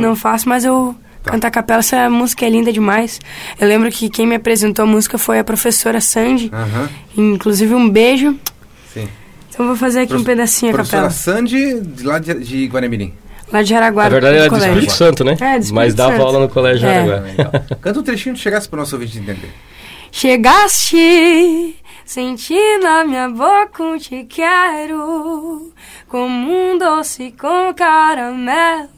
[0.00, 1.30] não faço, mas eu Tá.
[1.30, 1.78] canto a capela.
[1.80, 3.20] Essa música é linda demais.
[3.60, 6.50] Eu lembro que quem me apresentou a música foi a professora Sandy.
[6.52, 8.36] Aham, Inclusive um beijo.
[8.92, 9.08] sim.
[9.48, 11.14] Então eu vou fazer aqui um Profe- pedacinho a Professora capela.
[11.16, 13.14] Sandy, de lá de, de Guaramirim.
[13.54, 14.02] Lá de Jaraguá.
[14.02, 14.70] Na verdade do era do colégio.
[14.72, 15.32] Espírito Santo, né?
[15.32, 16.26] É, do Espírito Mas dava Santo.
[16.26, 17.06] aula no colégio É.
[17.06, 17.20] Jaraguá.
[17.20, 17.52] Legal.
[17.80, 19.54] Canta um trechinho, chegasse para o nosso ouvinte entender.
[20.10, 25.72] Chegaste, senti na minha boca um te quero,
[26.08, 28.90] como um doce com caramelo.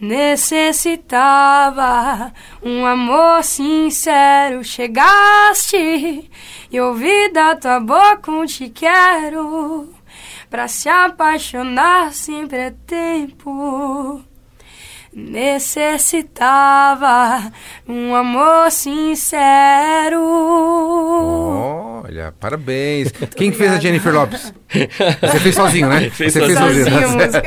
[0.00, 4.62] Necessitava um amor sincero.
[4.62, 6.28] Chegaste
[6.70, 9.88] e ouvi da tua boca um te quero.
[10.50, 14.22] Pra se apaixonar sempre é tempo.
[15.12, 17.50] Necessitava
[17.88, 20.20] um amor sincero.
[22.04, 23.10] Olha, parabéns.
[23.34, 24.52] Quem que fez a Jennifer Lopes?
[25.20, 26.08] Você fez sozinho, né?
[26.10, 26.84] Fez Você fez sozinho.
[26.84, 27.08] sozinho.
[27.08, 27.42] Sozinho.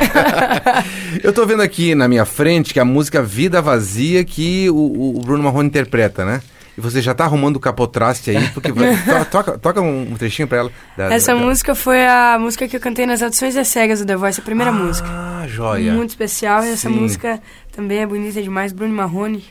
[1.24, 5.22] Eu tô vendo aqui na minha frente que a música Vida Vazia que o, o
[5.22, 6.42] Bruno Marrone interpreta, né?
[6.80, 10.48] E você já tá arrumando o capotraste aí, porque vai, to, toca, toca um, trechinho
[10.48, 10.72] pra ela.
[10.96, 14.06] Da, Essa da, música foi a música que eu cantei nas audições das cegas do
[14.06, 15.10] The Voice, a primeira ah, música.
[15.12, 15.92] Ah, joia.
[15.92, 16.64] Muito especial.
[16.64, 17.42] E essa música
[17.74, 18.72] também é bonita demais.
[18.72, 19.44] Bruno Marrone.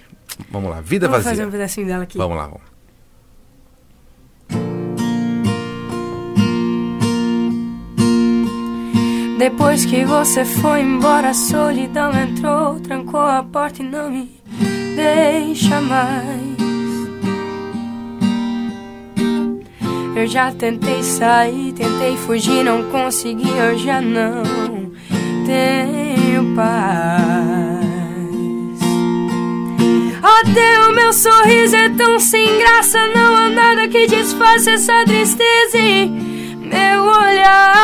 [0.50, 1.36] Vamos lá, Vida Vamos Vazia.
[1.36, 2.16] Vamos fazer um pedacinho dela aqui.
[2.16, 2.62] Vamos lá, vamos.
[9.38, 14.40] Depois que você foi embora, a solidão entrou, trancou a porta e não me
[14.96, 16.67] deixa mais.
[20.18, 24.42] Eu já tentei sair, tentei fugir, não consegui, eu já não
[25.46, 27.78] tenho paz.
[30.20, 35.78] Até o meu sorriso é tão sem graça, não há nada que disfarce essa tristeza
[35.78, 36.10] em
[36.64, 37.76] meu olhar.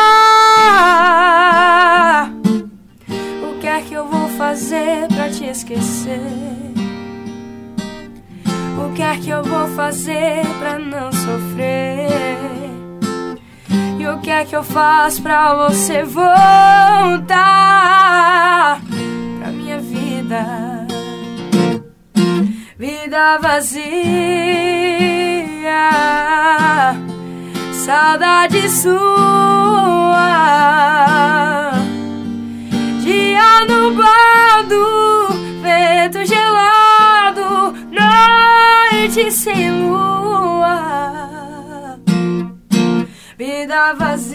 [3.49, 6.74] O que é que eu vou fazer pra te esquecer?
[8.85, 12.09] O que é que eu vou fazer pra não sofrer?
[13.99, 16.29] E o que é que eu faço pra você voltar
[19.39, 20.87] pra minha vida?
[22.79, 23.81] Vida vazia,
[27.73, 28.99] saudade sua,
[33.03, 34.54] dia nublado,
[39.05, 40.79] noite sem lua,
[43.37, 44.35] vida vazia.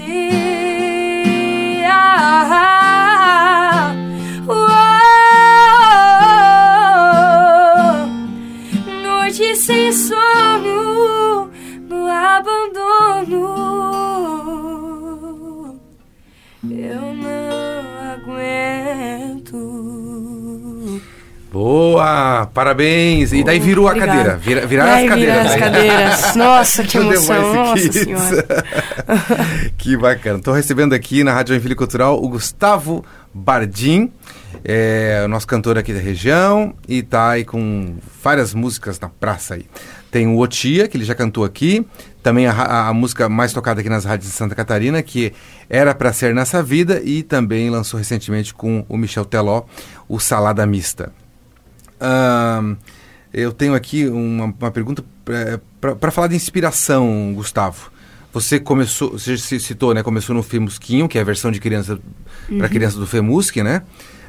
[21.51, 22.45] Boa!
[22.53, 23.33] Parabéns!
[23.33, 24.12] E daí virou Obrigada.
[24.12, 24.38] a cadeira.
[24.38, 25.35] Vira, virar as cadeiras.
[25.35, 26.35] Virar as cadeiras.
[26.35, 27.53] Nossa, que emoção.
[27.53, 28.65] Nossa senhora.
[29.77, 30.38] que bacana.
[30.38, 34.12] Estou recebendo aqui na Rádio Joinville Cultural o Gustavo Bardim,
[34.63, 39.65] é, nosso cantor aqui da região, e tá aí com várias músicas na praça aí.
[40.12, 41.85] Tem o Otia, que ele já cantou aqui,
[42.23, 45.33] também a, ra- a música mais tocada aqui nas rádios de Santa Catarina, que
[45.69, 49.63] era para ser nessa vida, e também lançou recentemente com o Michel Teló,
[50.07, 51.12] o Salada Mista.
[53.33, 55.03] Eu tenho aqui uma, uma pergunta
[55.99, 57.91] para falar de inspiração, Gustavo.
[58.31, 60.03] Você começou, você citou, né?
[60.03, 61.99] Começou no Femusquinho, que é a versão de criança
[62.57, 63.81] para criança do Femusque, né?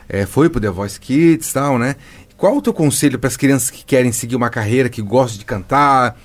[0.08, 1.96] É, foi pro The Voice Kids e tal, né?
[2.36, 5.44] Qual o teu conselho para as crianças que querem seguir uma carreira, que gostam de
[5.44, 6.18] cantar?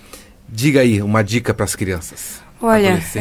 [0.47, 2.41] Diga aí uma dica para as crianças.
[2.61, 3.19] Olha, adolescentes.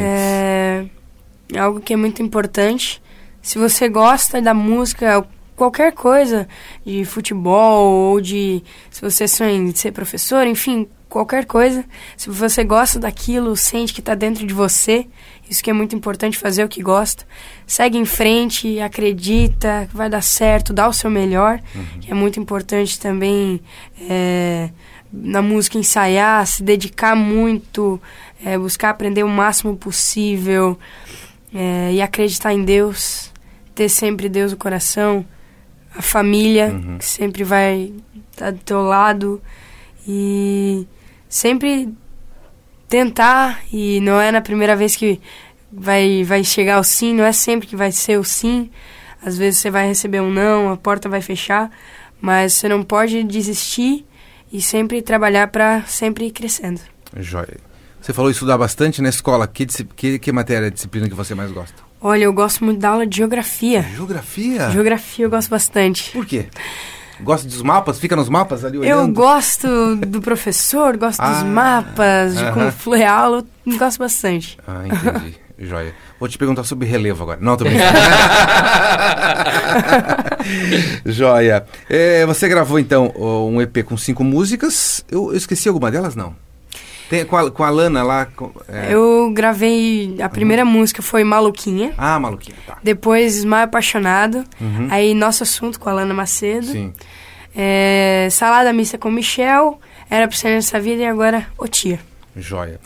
[1.53, 3.01] é algo que é muito importante.
[3.41, 6.47] Se você gosta da música, qualquer coisa,
[6.85, 8.63] de futebol ou de.
[8.89, 11.85] Se você sonha em ser professor, enfim, qualquer coisa.
[12.17, 15.07] Se você gosta daquilo, sente que está dentro de você,
[15.49, 17.25] isso que é muito importante, fazer o que gosta.
[17.65, 21.59] Segue em frente, acredita que vai dar certo, dá o seu melhor,
[22.01, 23.61] que é muito importante também.
[24.09, 24.69] é,
[25.11, 28.01] na música ensaiar, se dedicar muito,
[28.43, 30.77] é, buscar aprender o máximo possível
[31.53, 33.31] é, e acreditar em Deus,
[33.73, 35.25] ter sempre Deus no coração,
[35.97, 36.97] a família Uhum.
[36.97, 37.93] que sempre vai
[38.31, 39.41] estar do teu lado
[40.07, 40.85] e
[41.29, 41.89] sempre
[42.87, 45.19] tentar e não é na primeira vez que
[45.71, 48.69] vai vai chegar o sim, não é sempre que vai ser o sim.
[49.25, 51.71] Às vezes você vai receber um não, a porta vai fechar,
[52.21, 54.05] mas você não pode desistir
[54.53, 56.79] e sempre trabalhar para sempre ir crescendo.
[57.17, 57.57] Joia.
[57.99, 59.47] Você falou estudar bastante na escola.
[59.47, 61.81] Que, que, que matéria, disciplina que você mais gosta?
[62.07, 63.81] Olha, eu gosto muito da aula de geografia.
[63.81, 64.69] Geografia?
[64.69, 66.11] Geografia eu gosto bastante.
[66.11, 66.45] Por quê?
[67.19, 67.97] Gosta dos mapas?
[67.97, 69.07] Fica nos mapas ali olhando?
[69.07, 72.71] Eu gosto do professor, gosto Ah, dos mapas, de como aham.
[72.71, 74.55] flui a aula, eu gosto bastante.
[74.67, 75.35] Ah, entendi.
[75.57, 75.95] Joia.
[76.19, 77.39] Vou te perguntar sobre relevo agora.
[77.41, 77.97] Não, tô brincando.
[81.05, 81.65] Joia.
[81.89, 85.03] É, você gravou, então, um EP com cinco músicas.
[85.09, 86.35] Eu, eu esqueci alguma delas, não?
[87.09, 88.25] Tem, com, a, com a Lana lá...
[88.25, 88.93] com- é.
[88.93, 92.77] Eu gravei, a primeira música foi Maluquinha, Ah, maluquinha, tá.
[92.83, 94.87] depois Esmaio Apaixonado, Uhum.
[94.89, 96.93] aí Nosso Assunto com a Lana Macedo, Sim.
[97.55, 101.99] é, Salada Mista com Michel, Era Pra Ser Nessa Vida e agora O Tia.
[102.35, 102.79] Joia.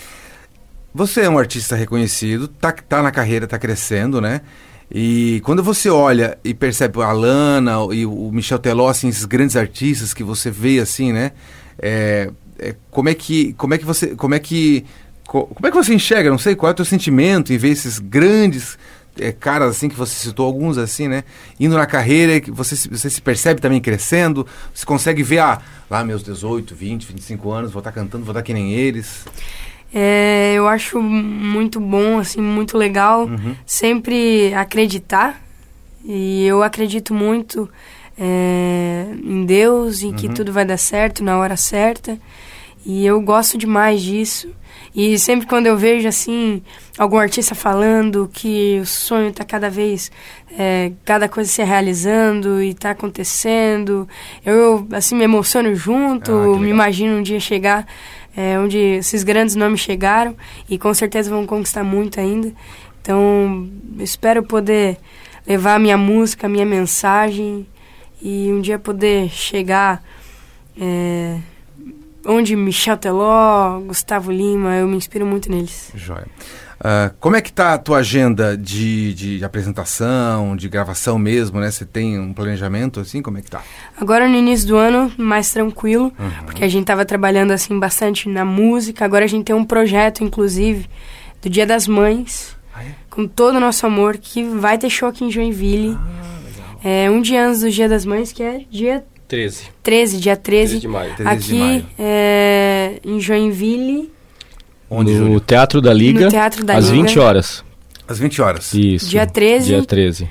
[0.93, 4.41] Você é um artista reconhecido, tá, tá na carreira, tá crescendo, né?
[4.91, 9.55] E quando você olha e percebe a Lana e o Michel Teló, assim, esses grandes
[9.55, 11.31] artistas que você vê assim, né?
[11.79, 14.85] É, é, como é que como é que você como é que
[15.25, 16.29] co- como é que você enxerga?
[16.29, 18.77] Não sei qual é o teu sentimento em ver esses grandes
[19.19, 21.23] é, caras assim que você citou alguns assim, né?
[21.59, 25.59] Indo na carreira, que você, se- você se percebe também crescendo, você consegue ver, ah,
[25.89, 29.25] lá meus 18, 20, 25 anos, vou estar cantando, vou estar que nem eles.
[29.93, 33.55] É, eu acho muito bom, assim, muito legal Uhum.
[33.65, 35.41] sempre acreditar.
[36.05, 37.69] E eu acredito muito
[38.17, 40.33] é, em Deus, em que Uhum.
[40.33, 42.17] tudo vai dar certo na hora certa.
[42.85, 44.49] E eu gosto demais disso.
[44.95, 46.63] E sempre quando eu vejo, assim,
[46.97, 50.11] algum artista falando que o sonho tá cada vez,
[50.57, 54.07] é, cada coisa se realizando e tá acontecendo,
[54.45, 57.85] eu, assim, me emociono junto, Ah, me imagino um dia chegar
[58.35, 60.35] é, onde esses grandes nomes chegaram
[60.69, 62.51] e com certeza vão conquistar muito ainda.
[63.01, 64.97] Então, espero poder
[65.45, 67.67] levar a minha música, a minha mensagem
[68.21, 70.03] e um dia poder chegar
[70.79, 71.37] é,
[72.29, 75.91] onde Michel Teló, Gustavo Lima, eu me inspiro muito neles.
[75.95, 76.27] Joia.
[76.81, 81.69] Ah, como é que tá a tua agenda de, de apresentação, de gravação mesmo, né?
[81.69, 83.21] Você tem um planejamento assim?
[83.21, 83.61] Como é que tá?
[83.99, 86.31] Agora no início do ano, mais tranquilo, Uhum.
[86.45, 89.03] porque a gente tava trabalhando assim bastante na música.
[89.03, 90.89] Agora a gente tem um projeto, inclusive,
[91.41, 92.91] do Dia das Mães, Ah, é?
[93.09, 95.97] com todo o nosso amor, que vai ter show aqui em Joinville.
[95.99, 96.29] Ah.
[96.81, 99.69] É um dia antes do Dia das Mães, que é dia 13.
[99.83, 100.65] 13, dia 13.
[100.65, 101.15] 13 de maio.
[101.15, 101.77] 13 de maio.
[101.77, 104.11] aqui é, em Joinville,
[104.89, 105.39] Onde, no Júlio?
[105.39, 107.03] Teatro da Liga, no Teatro da às Liga.
[107.03, 107.63] 20 horas.
[108.07, 108.73] Às 20 horas.
[108.73, 109.07] Isso.
[109.07, 109.67] Dia 13.
[109.67, 110.29] Dia 13.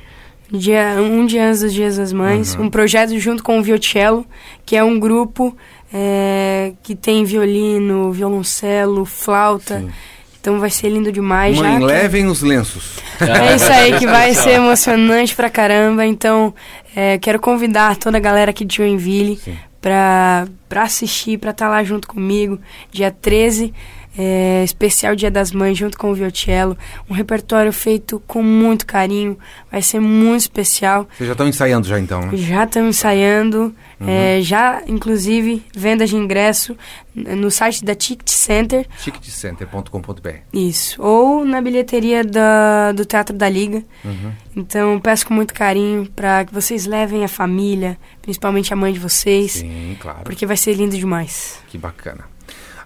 [0.51, 2.57] dia, um dia antes dos Dias das Mães.
[2.57, 2.65] Uhum.
[2.65, 4.27] Um projeto junto com o Viocello,
[4.67, 5.57] que é um grupo
[5.95, 9.79] é, que tem violino, violoncelo, flauta.
[9.79, 9.91] Sim.
[10.40, 11.57] Então vai ser lindo demais.
[11.57, 12.98] já Mãe, que- levem os lenços.
[13.20, 16.07] É isso aí que vai ser emocionante pra caramba.
[16.07, 16.55] Então,
[16.94, 19.57] é, quero convidar toda a galera aqui de Joinville Sim.
[19.81, 22.59] pra, pra assistir, pra estar lá junto comigo.
[22.92, 23.74] Dia 13,
[24.20, 26.76] é, especial Dia das Mães, junto com o Viocello.
[27.09, 29.38] Um repertório feito com muito carinho.
[29.70, 31.09] Vai ser muito especial.
[31.16, 32.37] Vocês já estão ensaiando já então, né?
[32.37, 33.72] Já estamos ensaiando.
[34.00, 36.76] é, já, inclusive, venda de ingresso
[37.14, 38.87] no site da Ticket Center.
[39.00, 41.00] ticketcenter.com.br Isso.
[41.00, 43.85] Ou na bilheteria da, do Teatro da Liga.
[44.04, 44.33] Uhum.
[44.57, 48.98] Então, peço com muito carinho para que vocês levem a família, principalmente a mãe de
[48.98, 50.20] vocês, Sim, claro.
[50.24, 51.61] porque vai ser lindo demais.
[51.68, 52.24] Que bacana.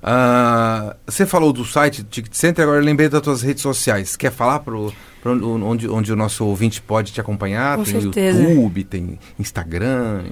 [0.03, 4.17] Ah, você falou do site Ticket Center, agora eu lembrei das tuas redes sociais.
[4.17, 4.93] Quer falar pro
[5.25, 7.77] onde, onde o nosso ouvinte pode te acompanhar?
[7.79, 8.43] Com tem certeza.
[8.43, 10.25] YouTube, tem Instagram,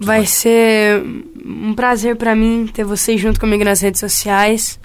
[0.00, 0.30] Vai mais.
[0.30, 1.02] ser
[1.44, 4.78] um prazer para mim ter vocês junto comigo nas redes sociais.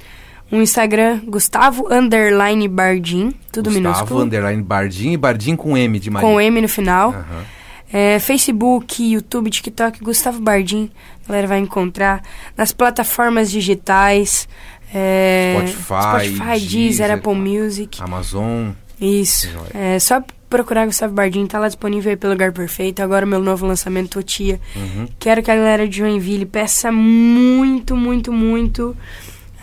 [0.51, 4.21] Um Instagram, Gustavo Underline Bardim, tudo Gustavo, minúsculo.
[4.21, 6.29] underline Bardim e Bardim com M de Maria.
[6.29, 7.09] Com M no final.
[7.11, 7.43] Aham.
[7.91, 10.89] É, Facebook, YouTube, TikTok, Gustavo Bardim,
[11.25, 12.21] a galera vai encontrar.
[12.55, 14.47] Nas plataformas digitais,
[14.93, 18.01] é, Spotify, Spotify, Deezer, Deezer, Apple Music.
[18.01, 18.71] Amazon.
[18.99, 19.49] Isso.
[19.73, 23.01] É só procurar Gustavo Bardim, tá lá disponível aí pelo Lugar Perfeito.
[23.01, 24.59] Agora meu novo lançamento, Totia.
[24.75, 25.07] Uhum.
[25.17, 28.95] Quero que a galera de Joinville peça muito, muito, muito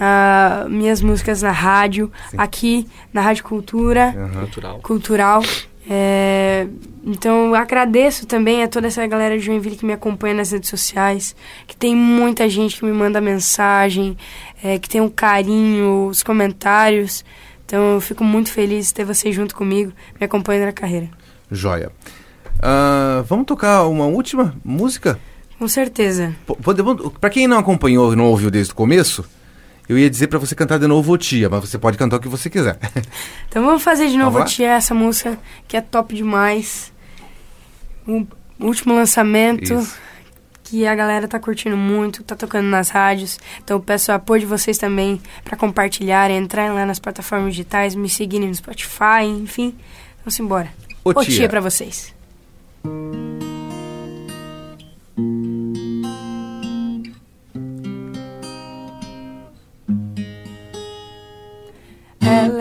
[0.01, 2.37] ah, minhas músicas na rádio, Sim.
[2.39, 4.41] aqui na Rádio Cultura Aham.
[4.41, 4.81] Cultural.
[4.83, 5.43] cultural.
[5.91, 6.67] É,
[7.03, 10.69] então eu agradeço também a toda essa galera de Joinville que me acompanha nas redes
[10.69, 11.35] sociais,
[11.67, 14.17] que tem muita gente que me manda mensagem,
[14.63, 17.25] é, que tem um carinho, os comentários.
[17.65, 21.09] Então eu fico muito feliz de ter vocês junto comigo, me acompanhando na carreira.
[21.51, 21.91] Joia.
[22.61, 25.19] Ah, vamos tocar uma última música?
[25.59, 26.35] Com certeza.
[26.47, 29.25] P- Podemos, pra quem não acompanhou e não ouviu desde o começo,
[29.89, 32.21] eu ia dizer pra você cantar de novo o Tia, mas você pode cantar o
[32.21, 32.79] que você quiser.
[33.49, 34.45] Então vamos fazer de novo lá?
[34.45, 36.93] Tia, essa música que é top demais.
[38.07, 38.27] O
[38.61, 39.73] último lançamento.
[39.75, 39.97] Isso.
[40.65, 43.39] que a galera tá curtindo muito, tá tocando nas rádios.
[43.65, 47.95] Então eu peço o apoio de vocês também para compartilharem, entrarem lá nas plataformas digitais,
[47.95, 49.75] me seguirem no Spotify, enfim.
[50.19, 50.69] Vamos embora.
[51.03, 51.35] Ô, Ô tia.
[51.35, 52.15] tia pra vocês.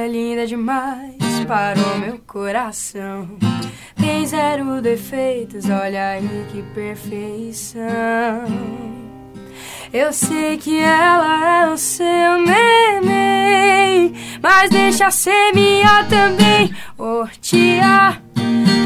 [0.08, 1.15] Linda demais
[1.48, 3.28] para o meu coração.
[3.96, 7.86] Tem zero defeitos, olha aí que perfeição.
[9.93, 18.22] Eu sei que ela é o seu neném, mas deixa ser minha também, oh tia.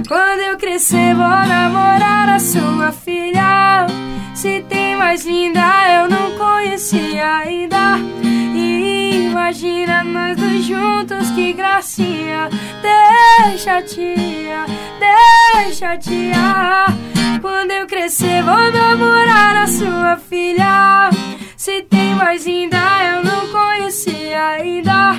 [0.07, 3.87] Quando eu crescer vou namorar a sua filha.
[4.33, 5.61] Se tem mais linda
[5.93, 7.97] eu não conhecia ainda.
[9.11, 12.49] Imagina nós dois juntos, que gracinha.
[12.81, 14.65] Deixa tia,
[14.99, 16.85] deixa tia.
[17.41, 21.09] Quando eu crescer vou namorar a sua filha.
[21.57, 25.15] Se tem mais linda eu não conhecia ainda.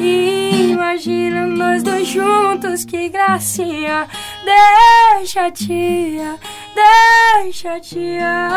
[0.00, 4.08] Imagina nós dois juntos, que gracinha.
[4.44, 6.36] Deixa tia,
[6.74, 8.50] deixa tia.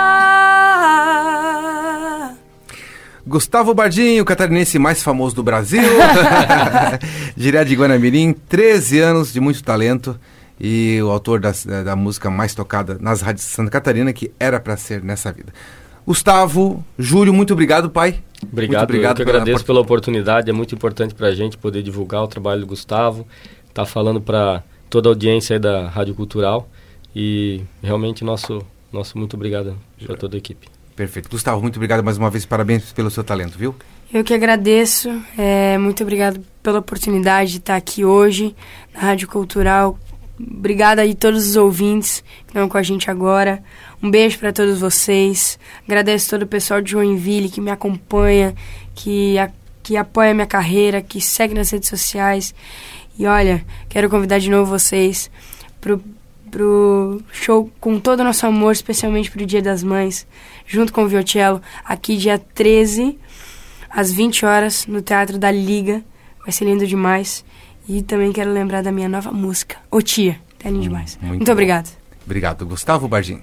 [3.30, 5.84] Gustavo Bardinho, catarinense mais famoso do Brasil.
[7.38, 10.20] Direto de Guanamirim, 13 anos de muito talento
[10.60, 14.60] e o autor das, da, música mais tocada nas rádios de Santa Catarina, que era
[14.60, 15.54] para ser nessa vida.
[16.08, 18.20] Gustavo, Júlio, muito obrigado, pai.
[18.52, 20.50] Obrigado, muito obrigado eu que agradeço pela oportunidade.
[20.50, 23.28] É muito importante para a gente poder divulgar o trabalho do Gustavo,
[23.76, 26.68] tá falando para toda a audiência da Rádio Cultural
[27.16, 30.79] e realmente nosso nosso muito obrigado para toda a equipe.
[31.00, 31.30] Perfeito.
[31.30, 32.46] Gustavo, muito obrigado mais uma vez.
[32.46, 33.74] Parabéns pelo seu talento, viu?
[34.14, 35.10] Eu que agradeço.
[35.38, 38.54] É, muito obrigado pela oportunidade de estar aqui hoje
[38.94, 39.98] na Rádio Cultural.
[40.38, 43.64] Obrigada aí todos os ouvintes que estão com a gente agora.
[44.04, 45.58] Um beijo para todos vocês.
[45.88, 48.54] Agradeço todo o pessoal de Joinville que me acompanha,
[48.94, 49.50] que, a,
[49.82, 52.54] que apoia minha carreira, que segue nas redes sociais.
[53.18, 55.32] E olha, quero convidar de novo vocês
[55.80, 56.04] pro
[56.50, 60.28] pro show com todo o nosso amor, especialmente pro Dia das Mães,
[60.66, 63.18] junto com o Viocello, aqui dia 13,
[63.90, 66.04] às 20 horas, no Teatro da Liga.
[66.42, 67.46] Vai ser lindo demais.
[67.88, 70.40] E também quero lembrar da minha nova música, Ô Tia.
[70.60, 71.18] Tá lindo hum, demais.
[71.22, 71.90] Muito, muito obrigado.
[72.26, 73.42] Obrigado, Gustavo Bardim.